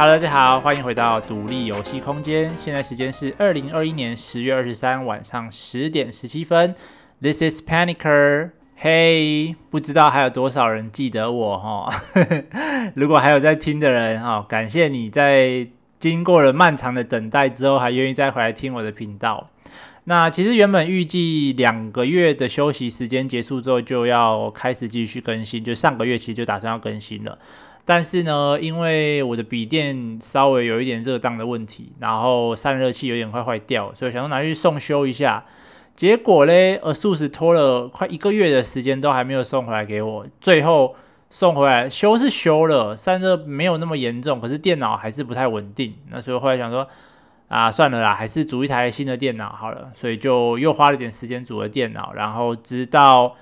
[0.00, 2.50] Hello，大家好，欢迎回到独立游戏空间。
[2.56, 6.74] 现在时间是二零二一年十月二十三晚上十点十七分。
[7.20, 8.52] This is Panicer。
[8.76, 11.92] 嘿，不知道还有多少人记得我哈？
[12.96, 19.50] 如果还有在听的人哈，感谢你在经过了漫长的等待之后，还愿意再回来听我的频道。
[20.04, 27.38] 那其实原本预计两个月的休息时间结束之后，就要开始继续更新，就上个月其实就打算要更新了。
[27.84, 35.44] 但是呢，因为我的笔电稍微有一点热当的问题，然后散热器有点快坏掉，所以想说拿去送修一下。
[35.96, 40.26] 结果嘞，ASUS 拖了快一个月的时间都还没有送回来给我。
[40.40, 40.94] 最后
[41.30, 45.94] 送回来修是修了，散热没有那么严重，可是电脑还是不太稳定。
[46.10, 46.86] 那所以后来想说，
[47.48, 49.90] 啊，算了啦，还是组一台新的电脑好了。
[49.94, 53.34] 所以就又花了点时间组了电脑，然后直到。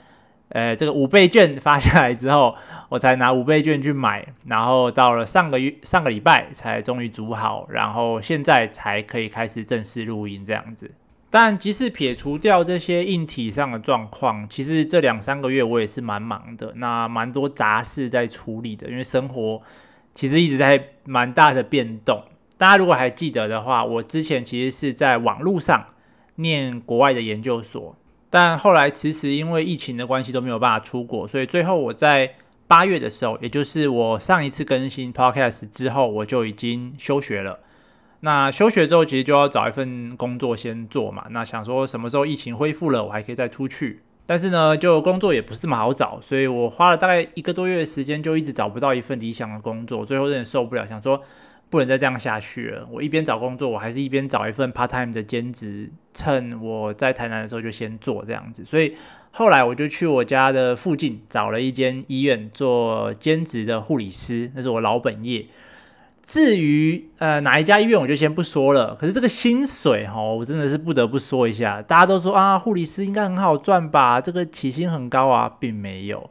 [0.51, 2.55] 呃，这个五倍券发下来之后，
[2.89, 10.91] 我才拿五倍券去买，然后到了上个月上个礼拜才终于组好，然后现在才可以开始正式录音这样子。
[11.31, 19.61] 但即使撇除掉这些硬体上的状况，其实这两三个月我也是蛮忙的，那蛮多杂事在处理的，因为生活
[20.15, 22.23] 其实一直在蛮大的变动。
[22.57, 25.89] 大家如果还记得的话，我之前其实是在网络上
[26.37, 27.95] 念国外的研究所。
[28.31, 32.35] 但后来其实因为疫情的关系都没有办法出国，所以最后我在
[32.67, 37.61] 八月的时候，也就是我上一次更新 Podcast 之后，我就已经休学了。
[38.21, 41.27] 那休学之后，其实就要找一份工作先做嘛。
[41.31, 44.03] 那想说什么时候疫情恢复了，我还可以再出去。
[44.27, 50.05] 但是呢，就工作也不是这么好找，所以我花了大概一个多月的时间，就一直找不到一份理想的工作。
[50.05, 51.23] 最后有点受不了，想说。
[51.71, 52.89] 不能再这样下去了。
[52.91, 58.65] 我一边找工作，我还是一边找一份 part time 的兼职，趁我在台南的时候就先做这样子。
[58.65, 58.97] 所以
[59.31, 65.47] 后来我就去我家的附近找了一间医院做兼职的护理师，那是我老本业。
[66.25, 68.95] 至于呃哪一家医院，我就先不说了。
[68.95, 71.83] 可是这个薪水哈，我真的是不得不说一下。
[71.83, 74.21] 大家都说啊，护理师应该很好赚吧？
[74.21, 76.31] 这个起薪很高啊，并没有。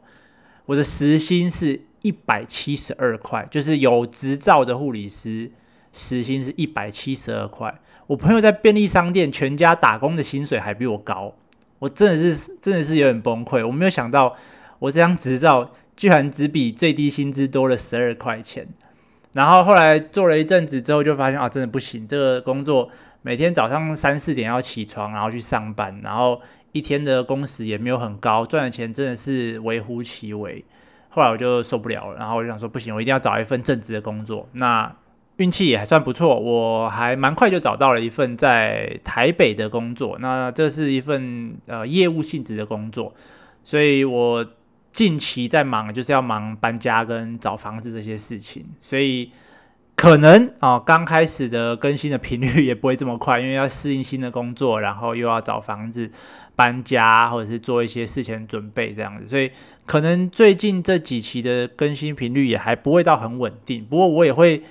[0.66, 1.82] 我的时薪是。
[2.02, 5.50] 一百七十二块，就是有执照的护理师，
[5.92, 7.80] 时薪是一百七十二块。
[8.06, 11.34] 我朋友在便利商店全家打工的薪水还比我高，
[11.78, 13.66] 我真的是真的是有点崩溃。
[13.66, 14.34] 我没有想到，
[14.78, 18.66] 我这张执照居然只比最低薪资多了十二块钱。
[19.34, 22.88] 然后后来做了一阵子之后，就发现啊，真的不行，这个工作
[23.20, 26.40] 每天早上三四点要起床，然后去上班，然后
[26.72, 30.64] 一天的工时也没有很高，赚的钱真的是微乎其微。
[31.18, 34.48] 后来我就受不了了，然后我就想说不行，我一定要找一份正职的工作。
[34.52, 34.94] 那
[35.38, 40.16] 运气也还算不错，我还蛮快就找到了一份在台北的工作。
[40.20, 43.12] 那这是一份呃业务性质的工作，
[43.64, 44.46] 所以我
[44.92, 48.64] 近期在忙，就是要忙搬家跟找房子这些事情。
[48.80, 49.32] 所以
[49.96, 56.12] 可能啊，刚开始的更新的频率也不会这么快，因为要适应新的工作，然后又要找房子。
[56.58, 59.48] 搬家或者是做一些事前准备这样子，所以
[59.86, 63.84] 可能最近这几期的更新频率也还不会到很稳定。
[63.84, 64.64] 不过我也会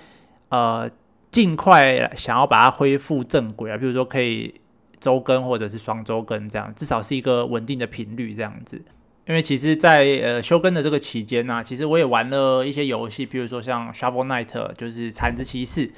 [0.49, 0.89] 呃
[1.31, 4.53] 尽快想要把它恢复正轨啊，比如说可以
[4.99, 8.81] 周更或者是双周更这样，至少是一个稳定的频率这样子。
[9.25, 15.89] 因为其实在，呃休更的这个期间呢、其实我也玩了一些游戏，比如说像 Shovel Knight 就是铲子骑士，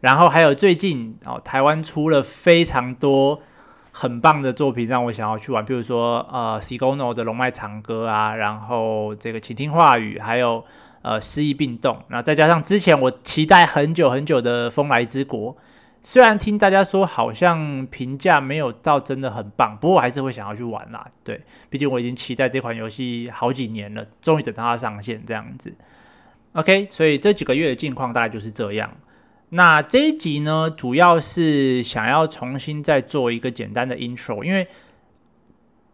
[0.00, 3.40] 然后还有最近哦台湾出了非常多。
[3.92, 10.64] 很棒的作品让我想要去玩，比如说呃，Sigono 的龙脉长歌啊，然后这个倾听话语，还有
[11.02, 15.56] 呃，失意并动，然后再加上之前我期待很久很久的风来之国，
[16.00, 21.06] 虽然听大家说好像评价没有到真的很棒，不过我还是会想要去玩啦。
[21.22, 25.74] 对，毕竟我已经期待这款游戏好几年了，终于等到它上线这样子。
[26.52, 28.90] OK，所以这几个月的近况大概就是这样。
[29.54, 34.66] 那这一集呢，主要是想要重新再做一个简单的 intro，因为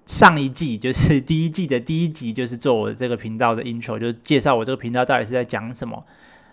[0.06, 6.04] 上一季就是第一季的第一集，就是做我这个频道的 intro，就介绍我这个频道到底是在讲什么。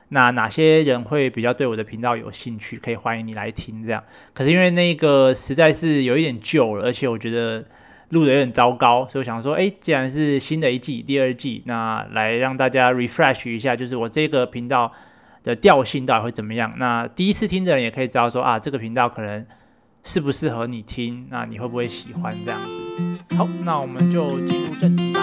[0.09, 4.03] 那哪些人会比较对我的频道有兴趣，可以欢迎你来听这样。
[4.33, 7.63] 可是因为那个实在是有一点旧了，而且我觉得
[8.09, 14.91] 录的有点糟糕，所以我想说，哎，既然是新的一季，第二季，那来让大家 refresh 一下，就是我这个频道。
[15.45, 16.73] 的调性到底会怎么样？
[16.77, 19.45] 那第一次听的人也可以知道说啊，这个频道可能
[20.03, 23.37] 适不适合你听，那你会不会喜欢这样子？
[23.37, 25.21] 好，那我们就进入正题吧。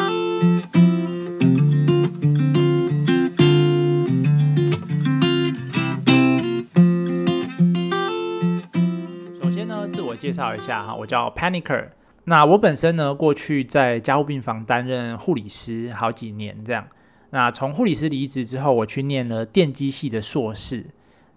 [9.43, 11.89] 首先呢，自我介绍一下哈，我叫 Panicer。
[12.25, 16.87] 那我本身呢，过去在加护病房担任护理师好几年这样。
[17.33, 20.87] 那从护理师离职之后，我去念了电机系的硕士。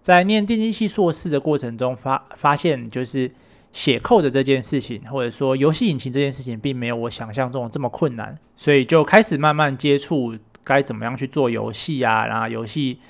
[0.02, 3.30] 在念电机系硕士的过程中发发现，就是
[3.72, 13.00] 写 code 的这件事情，或者说游戏引擎这件事情，并没有我想象中的这么困难，所以就开始慢慢接触该怎么样去做游戏啊，然后游戏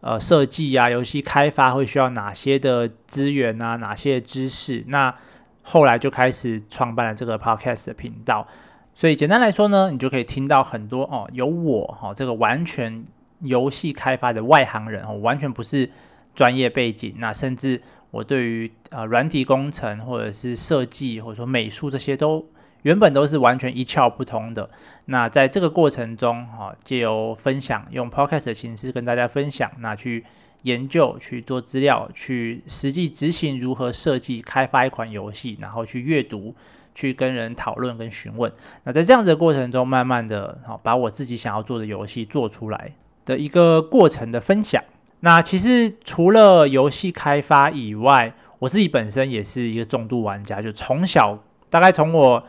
[0.00, 5.14] 呃设计啊，游戏开发会需要哪些的资源啊，哪些知识，那
[5.60, 8.48] 后来就开始创办了这个 podcast 的频道。
[8.94, 13.04] 所以简单来说呢，你就可以听到很多哦，有我哈、这个完全
[13.40, 15.88] 游戏开发的外行人哦，完全不是
[16.34, 17.80] 专业背景，那甚至
[18.10, 22.46] 我对于呃软体工程或者是设计或者说美术这些都
[22.82, 24.68] 原本都是完全一窍不通的。
[25.06, 30.24] 那在这个过程中哈、借由分享用 podcast 的形式跟大家分享，那去
[30.62, 36.54] 研究去做资料，去实际执行如何设计开发一款游戏，然后去阅读。
[36.94, 38.52] 去跟人讨论跟询问，
[38.84, 42.92] 那在这样子的过程中，慢慢的好把我自己想要做的游戏做出来
[43.24, 44.82] 的一个过程的分享。
[45.20, 52.44] 那其实除了游戏开发以外，我自己本身也是一个重度玩家，就从小大概从我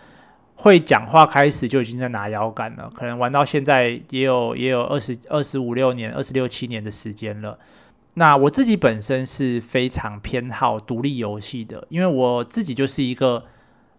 [0.55, 7.57] 会讲话开始就已经在拿摇杆了，可能玩到现在也有也有二十二十五六年、二十六七年的时间了。
[8.15, 13.45] 那我自己本身是非常偏好独立游戏的，因为我自己就是一个。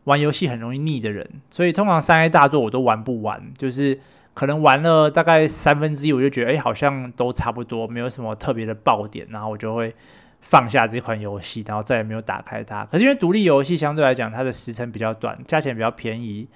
[0.05, 3.99] 玩游戏很容易腻的人，所以通常三 A 大作我都玩不完，就是
[4.35, 9.95] 可能玩了大概三分之一，我就觉得哎，好像都差不多，没有什么特别的爆点，然后我就会
[10.41, 12.85] 放下这款游戏，然后再也没有打开它。
[12.85, 16.49] 可是因为独立游戏相对来讲，它的时程比较短，价钱比较便宜，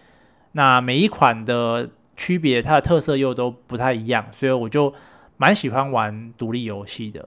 [0.53, 4.93] 那每一款的区别，它的特色又都不太一样，所以我就
[5.39, 7.27] 蛮喜欢玩独立游戏的。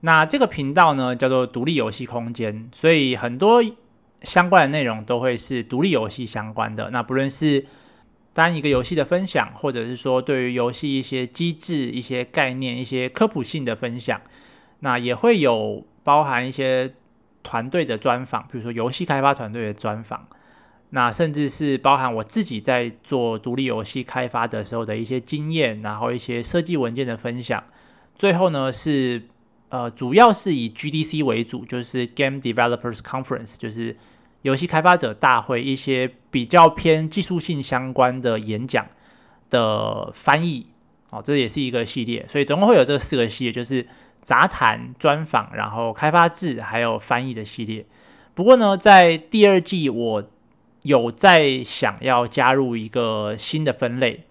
[0.00, 3.62] 那这个频道呢，叫做独立游戏空间，所以很多。
[4.22, 6.90] 相关的内容都会是独立游戏相关的。
[6.90, 7.66] 那不论是
[8.32, 14.20] 单一个游戏的分享，或者是说对于游戏一些机制、一些概念、一些科普性的分享，
[14.80, 16.94] 那也会有包含一些
[17.42, 20.26] 团队的专访，比如说游戏开发团队的专访，
[20.90, 27.62] 那甚至是包含我自己在做独立游戏开发的时候的一些经验，然后一些设计文件的分享。
[28.16, 29.28] 最后呢是。
[29.68, 33.96] 呃，主要是以 GDC 为主，就是 Game Developers Conference，就是
[34.42, 38.86] 游戏开发者大会一些比较偏技术性相关的演讲
[39.50, 40.68] 的翻译，
[41.10, 43.84] 哦，这也是一个系列，所以总共会有这四个系列，就是
[44.22, 47.84] 杂谈、专访，然后开发志，还有翻译的系列。
[48.34, 50.30] 不过呢，在第二季我
[50.84, 54.24] 有在想要加入一个新的分类。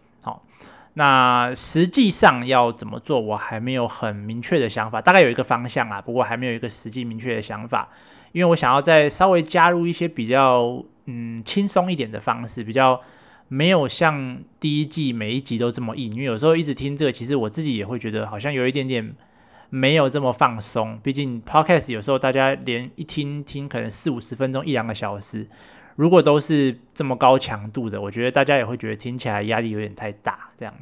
[0.97, 7.89] 那实际上要怎么做，我还没有很明确的想法，大概有一个方向啊，不过还没有一个实际明确的想法，
[8.31, 13.01] 因为我想要再稍微加入一些比较嗯轻松一点的方式，比较
[13.49, 19.13] 没有像第一季每一集都这么硬，因为有时候一直听这个，其实我自己也会觉得好像有一点点
[19.69, 25.49] 没有这么放松，毕竟 Podcast 有时候大家连一听听可能四五十分钟一两个小时。
[25.95, 30.49] 如果都是这么高强度的，我觉得大家也会觉得听起来压力有点太大。
[30.59, 30.73] 这样，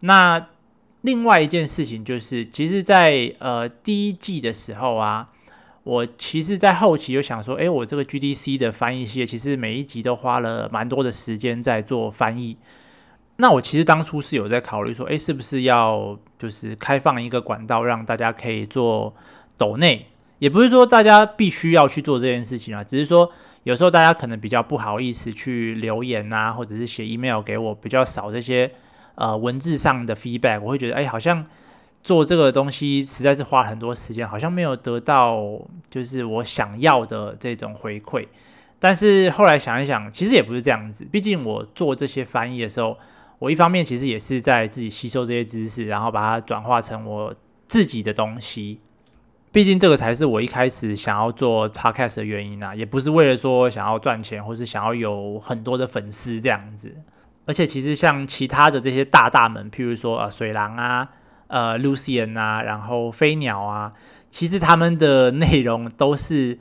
[0.00, 0.48] 那
[1.02, 5.28] 另外一件事情就是，其实在，呃第一季的时候啊，
[5.84, 12.56] 我其实，在后期就想说，诶，我这个 GDC 的翻译系列，其实每一集都花了蛮多的时间在做翻译。
[13.36, 19.14] 那我其实当初是有在考虑说，诶，是不是要就是开放一个管道，让大家可以做
[19.58, 20.06] 抖内，
[20.38, 23.30] 也不是说大家必须要去做这件事情啊，只是说。
[23.64, 28.70] 有时候大家可能比较不好意思去留言啊，或者是写 email 给我，比较少这些
[29.16, 31.44] 呃文字上的 feedback，我会觉得哎，好像
[32.02, 35.38] 做这个东西实在是花很多时间，好像没有得到
[35.90, 38.26] 就是我想要的这种回馈。
[38.78, 42.96] 但是后来想一想，其实也不是这样子，毕竟我做这些翻译的时候，
[43.40, 47.34] 我一方面其实也是在自己吸收这些知识，然后把它转化成我
[47.66, 48.80] 自己的东西。
[49.50, 56.94] 毕竟这个才是我一开始想要做 podcast 的原因啊，也不是为了说想要赚钱，或是想要有很多的粉丝这样子。
[57.46, 61.08] 而且其实像其他的这些大大们，譬如说呃水狼啊、
[61.46, 63.92] 呃 Lucian 啊，然后飞鸟啊，
[64.30, 66.58] 其实他们的内容都是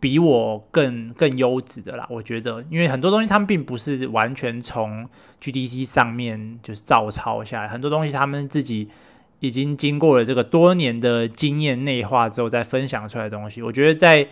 [0.00, 2.06] 比我更更优质的啦。
[2.08, 5.06] 我觉得，因为很多东西他们并不是完全从
[5.42, 8.88] GDC 上面就是照抄下来，很多东西他们自己。
[9.40, 14.28] 已经经过了这个多年的经验内化之后，再分享出来的东西，我觉得在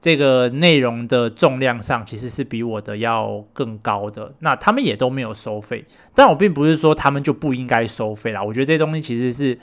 [0.00, 4.34] 这个内容的重量上，其实是比我的要更高的。
[4.38, 8.42] 那他们也都没有收费，但我并不是说他们就不应该收费啦。
[8.42, 9.58] 我觉得这东西其实是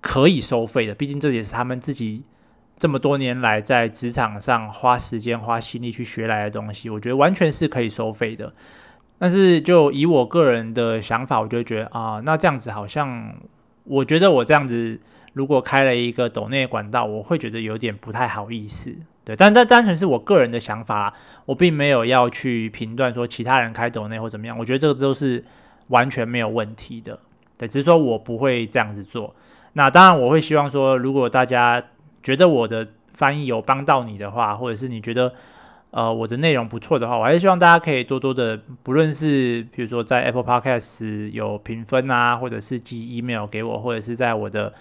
[0.00, 2.24] 可以收费的，毕竟这也是他们自己
[2.78, 8.52] 这么多年来在职场上花时间花心力去学来的东西，我觉得完全是可以收费的。
[9.18, 13.34] 但是就以我个人的想法，我就觉得啊，那这样子好像。
[13.84, 14.98] 我觉得我这样子
[15.32, 18.94] 如果开了一个抖内管道，我会觉得有点不太好意思。
[19.24, 21.14] 对，但这单纯是我个人的想法，
[21.46, 25.44] 我并没有要去评断说其他人开抖内或怎么样，我觉得这个都是
[25.88, 27.18] 完全没有问题的。
[27.56, 29.34] 对，只是说我不会这样子做。
[29.74, 31.80] 那当然，我会希望说，如果大家
[32.22, 35.32] 觉得我的翻译有帮到你的话，或者是你觉得
[35.92, 44.72] 呃我的内容不错的话，我还是希望大家可以多多的，不论是比如说在 Apple Podcast 有评分啊，或者是寄 email 给我，或者是在我的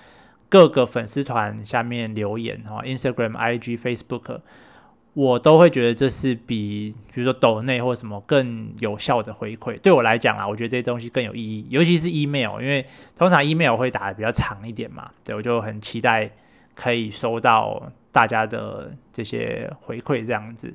[0.48, 4.40] 各个粉丝团下面留言哈，Instagram、IG、Facebook，
[5.14, 9.78] 我都会觉得这是比比如说抖内或什么更有效的回馈。
[9.80, 12.86] 对我来讲啊，我觉得这些东西更有意义，尤其是 email，因为
[13.18, 15.12] 通常 email 会打的比较长一点嘛。
[15.26, 16.32] 对，我就很期待
[16.74, 20.74] 可以收到大家的这些回馈这样子。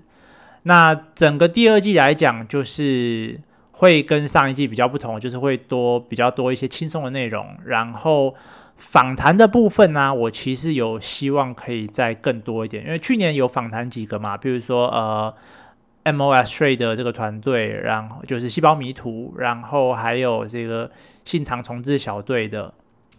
[0.66, 3.40] 那整个第二季来讲，就是
[3.72, 8.34] 会跟上一季比较不同，就是会多比较多一些轻松的内容，然后。
[8.78, 15.34] 访谈的部分呢、我其实有希望可以再更多一点，因为去年有访谈几个嘛，比如说呃
[16.04, 20.90] ，MOS Trade 的这个团队，然后就是细胞迷途，然后还有这个
[21.24, 22.74] 信长重置小队的，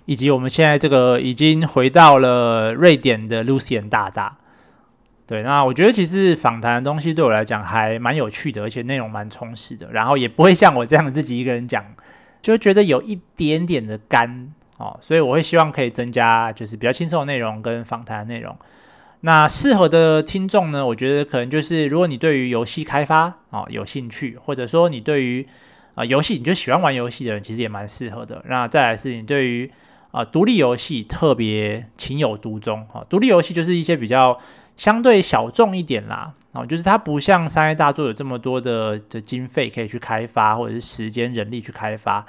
[0.06, 4.38] 以及我们现在这个已经回到了瑞典的 Lucien 大大。
[5.28, 11.86] 对，那我觉得其实访谈的东西对我来讲还蛮有趣的，而且内容蛮充实的，然后也不会像我这样自己一个人讲，
[12.42, 14.54] 就觉得有一点点的干。
[14.78, 18.56] 哦，所以我会希望可以增加就是比较轻松的内容跟访谈的内容。
[19.22, 25.48] 那适合的听众呢，我觉得可能就是如果你对于游戏开发啊、哦、有兴趣，或者说你对于
[25.96, 28.46] 啊、游戏你就喜欢玩游戏的人，其实也蛮适合的。
[28.48, 29.72] 那再来是你对于
[30.12, 34.40] 啊、独立游戏特别情有独钟啊，独立游戏就是一些比较
[34.78, 42.26] 相对小众一点啦，哦，就是它不像三 A 大作有这么多的的经费可以去开发，或者是时间人力去开发。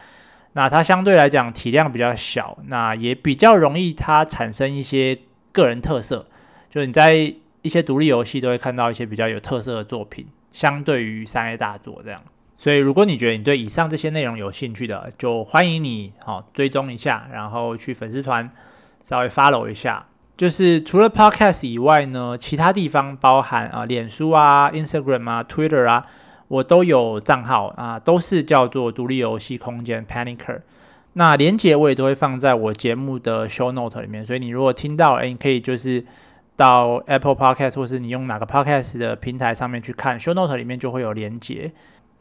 [0.55, 5.17] 那它相对来讲体量比较小，那也比较容易它产生一些
[5.53, 6.27] 个人特色，
[6.71, 7.15] 就是你在
[7.61, 12.21] 一些独立游戏都会看到一些比较有特色的作品，相对于三 A 大作这样。
[12.57, 18.51] 所以如果你觉得你对以上这些内容有兴趣的，就欢迎你好、哦、追踪一下，然后去粉丝团
[19.05, 20.07] 稍微 follow 一下。
[20.39, 26.07] 就是除了 Podcast 以外呢，其他地方包含啊脸书啊、Instagram 啊、Twitter 啊。
[26.49, 30.61] 我都有账号啊，都是叫做独立游戏空间 Panicer。
[31.13, 36.03] 那连接我也都会放在我节目的 Show Note 里面，所以你如果听到，诶，你可以就是
[36.57, 41.71] 到 Apple Podcast 或是你用哪个 Podcast 的平台上面去看 Show Note 里面就会有连接。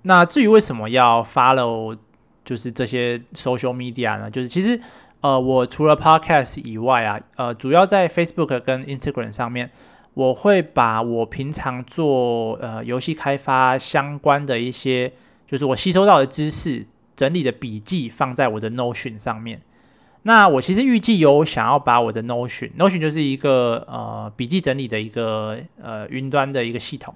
[0.02, 1.98] 那至于为什么要 follow
[2.44, 4.30] 就是这些 Social Media 呢？
[4.30, 4.78] 就是其实
[5.22, 9.70] 呃，我除了 Podcast 以外啊，呃，主要在 Facebook 跟 Instagram 上面。
[10.14, 15.14] 我会把我平常做呃游戏开发相关的一些，
[15.46, 19.62] 就是我吸收到的知识整理的笔记放在我的 Notion 上面。
[20.24, 27.14] 那我其实预计有想要把我的 Notion，Notion 就是一个呃笔记整理的一个呃云端的一个系统。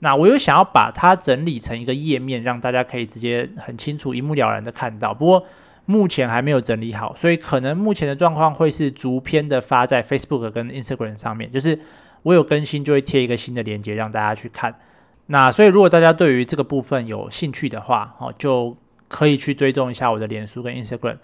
[0.00, 5.14] 那我有想要把它整理成一个页面，让大家可以直接很清楚、一目了然的看到。
[5.14, 5.46] 不过
[5.86, 11.78] 目前还没有整理好，所以可能目前的状况会是逐篇的发在 Facebook 跟 Instagram 上面，就是。
[12.24, 14.72] 我有更新就会贴一个新的链接让大家去看。
[15.26, 18.76] 那所以如果大家对于这个部分有兴趣的话，哦，就
[19.08, 21.16] 可以去追踪一下我的脸书跟 Instagram。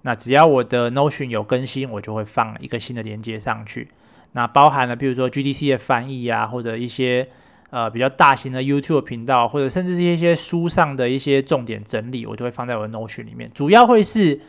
[0.00, 3.88] 那只要我的 Notion 有更新，我就会放一个新的链接上去。
[4.32, 7.28] 那包含了比如说 GDC 的翻译啊，或者一些
[7.70, 13.50] 呃比较大型的 YouTube 频道，或者甚至是一些书上的一些重点整理，我就会放在我的 Notion 里面。
[13.54, 14.40] 主要会是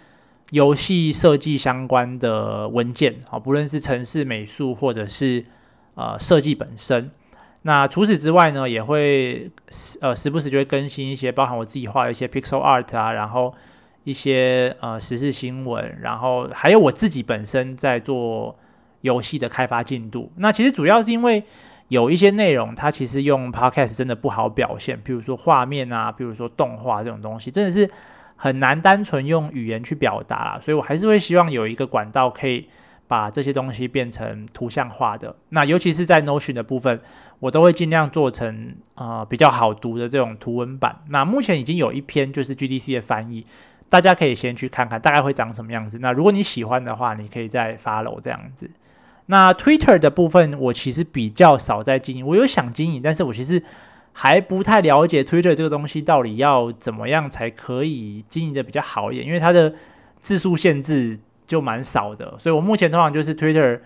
[0.51, 5.45] 游戏设计相关的文件，好，不论是城市美术或者是。
[6.00, 7.09] 呃，设计本身。
[7.63, 9.50] 那除此之外呢，也会
[10.00, 13.51] 呃时不时就会更新一些，包含我自己画的一些 pixel art 啊，然后
[14.03, 18.55] 一些呃时事新闻，然后还有我自己本身在做
[19.01, 20.31] 游戏的开发进度。
[20.36, 21.43] 那其实主要是因为
[21.89, 27.89] 有一些内容，它其实用 podcast 真的不好表现，比如说画面啊，比如说动画这种东西，真的是
[28.36, 30.60] 很难单纯用语言去表达。
[30.62, 32.67] 所以我还是会希望有一个管道可以。
[33.10, 37.00] 把这些东西变成图像化的，那尤其是在 Notion 的部分，
[37.39, 40.94] 我都会尽量做成啊、呃、比较好读的这种图文版。
[41.08, 43.48] 那目前已经有一篇就是 GDC 的翻译，
[43.88, 46.00] 大家可以先去看看，大概会长什么样子。
[46.01, 48.70] 那如果你喜欢的话，你可以再 follow 这样子。
[49.27, 53.63] 那 Twitter 的部分，我其实比较少在经营，我有想经营，但是我其实
[54.12, 59.74] 还不太了解 Twitter 这个东西到底要怎么样才可以经营的比较好一点，因为它的
[60.19, 61.19] 字数限制。
[61.48, 63.79] 就蛮少的，所以我目前通常就是 Twitter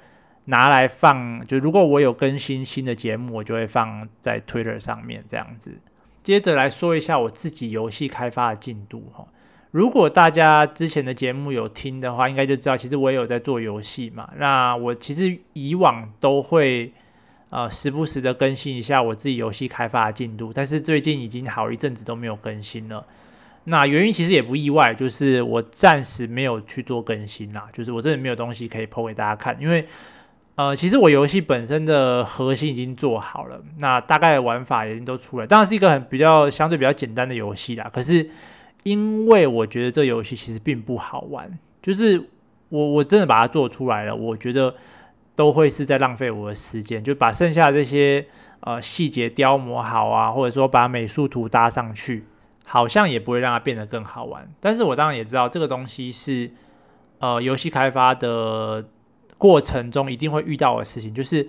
[0.46, 5.78] 拿来放，就如果我有更新新的节目，我就会放在 Twitter 上面这样子。
[6.24, 9.28] 接着来说一下我自己游戏开发的进度哈。
[9.72, 14.30] 如果大家之前的节目有听的话，应该就知道，其实我也有在做游戏嘛。
[14.38, 16.92] 那我其实以往都会
[17.50, 23.06] 呃时不时的更新一下我自己游戏开发的进度，但是最近已经好一阵子都没有更新了。
[23.64, 29.88] 那原因其实也不意外，就是我暂时没有去做更新啦，就是我真的没有东西可以 po 给大家看，因为
[30.56, 38.30] 呃其实我游戏本身的核心已经做好了，那大概玩法已经都出来，当然是一个很比较相对比较简单的游戏啦，可是。
[38.84, 42.22] 因为我觉得这游戏其实并不好玩，就是
[42.70, 44.76] 我我真的把它做出来了，我觉得
[45.36, 48.26] 都会是在浪费我的时间，就把剩下这些
[48.62, 52.26] 呃细节雕磨好啊，或者说把美术图搭上去，
[52.66, 54.50] 好像也不会让它变得更好玩。
[54.60, 56.52] 但是我当然也知道这个东西是
[57.20, 58.86] 呃游戏开发的
[59.38, 61.48] 过程中一定会遇到的事情，就是。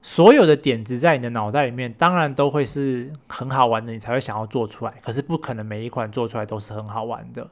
[0.00, 4.94] 所有的点子在你的脑袋里面，当然都会是很好玩的，你才会想要做出来。
[5.02, 7.46] 可是不可能每一款做出来都是很好玩的，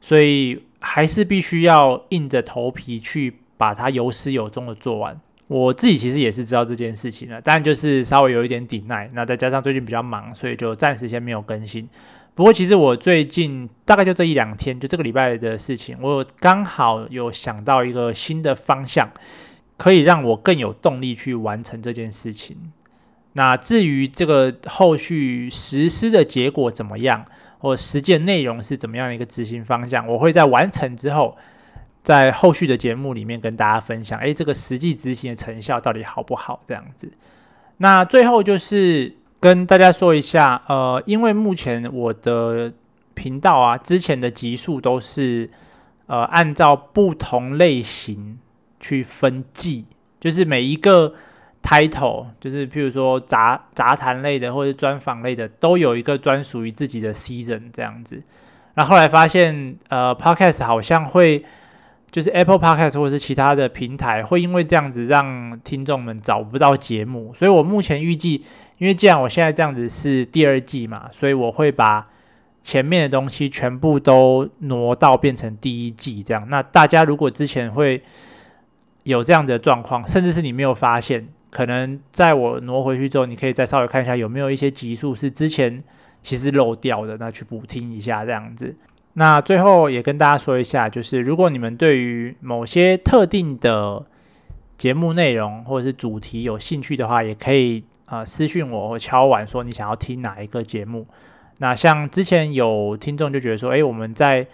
[0.00, 5.18] 所以还是必须要硬着头皮去把它有始有终的做完。
[5.48, 9.10] 我自己其实也是知道这件事情的，但就是稍微有一点抵赖。
[9.14, 11.88] 那再加上最近比较忙，所以就暂时先没有更新。
[12.34, 19.08] 不过其实我最近大概就这一两天，就这个礼拜的事情，我刚好有想到一个新的方向。
[19.76, 22.72] 可以让我更有动力去完成这件事情。
[23.34, 27.26] 那至于这个后续实施的结果怎么样，
[27.58, 31.36] 或实践内容是怎么样的一个执行方向，我会在完成之后，
[32.02, 34.18] 在后续的节目里面跟大家分享。
[34.20, 36.62] 诶，这个实际执行的成效到底好不好？
[36.66, 37.12] 这样子。
[37.76, 42.72] 那最后就是跟大家说一下，呃，因为目前我的
[43.12, 45.50] 频道啊，之前的集数都是
[46.06, 48.38] 呃按照不同类型。
[48.80, 49.84] 去分季，
[50.20, 51.14] 就是每一个
[51.62, 58.22] title，就是譬如说杂杂谈类的或者专访类的，都有一个专属于自己的 season 这样子。
[58.74, 61.42] 然后后来发现，呃，podcast 好像会，
[62.10, 67.32] 就是 Apple Podcast 或者是其他的平台，会因为这样子让听众们找不到节目。
[67.34, 68.44] 所以我目前预计，
[68.76, 72.06] 因为既然我现在这样子是第二季嘛，所以我会把
[72.62, 76.46] 前面的东西全部都挪到变成第一季这样。
[76.50, 78.02] 那大家如果之前会
[79.06, 85.82] 有这样子的状况，甚至是你没有发现，可能在我挪回去之后，你可以再稍微看一下有没有一些集数是之前
[86.22, 88.74] 其实漏掉的，那去补听一下这样子。
[89.12, 94.04] 那最后也跟大家说一下，就是如果你们对于某些特定的
[94.76, 101.06] 节目内容或者是主题有兴趣的话，也可以啊、呃、私讯我或敲碗说你想要听哪一个节目。
[101.58, 104.44] 那像之前有听众就觉得说，诶，我们在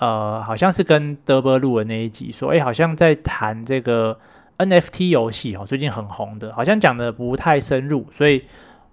[0.00, 4.18] 呃，好像是跟德波录的那一集说，诶，好像在谈这个
[4.56, 8.44] NFT 游戏哦，最近很红的，好像讲的不太深入，所以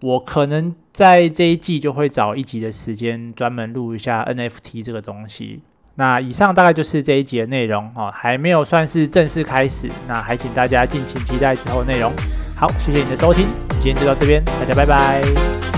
[0.02, 5.64] 我可能在这一季就会找一集的时间专门录一下 NFT 这个东西。
[5.96, 12.12] 那以上大概就是这一集的内容哦，还没有算是正式开始，那还请大家敬请期待之后内容。
[12.56, 13.48] 好，谢谢你的收听，
[13.82, 15.77] 今天就到这边，大家拜拜。